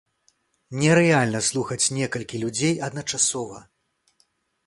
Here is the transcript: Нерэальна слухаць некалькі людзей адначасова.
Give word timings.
Нерэальна 0.83 1.41
слухаць 1.49 1.91
некалькі 1.97 2.41
людзей 2.43 2.73
адначасова. 2.87 3.59